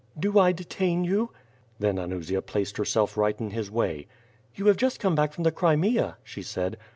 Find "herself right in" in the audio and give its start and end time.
2.77-3.51